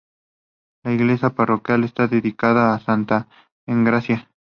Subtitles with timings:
[0.83, 3.27] La iglesia parroquial está dedicada a santa
[3.67, 4.31] Engracia.